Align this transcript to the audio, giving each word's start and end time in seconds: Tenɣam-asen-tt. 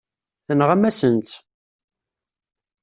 Tenɣam-asen-tt. 0.47 1.33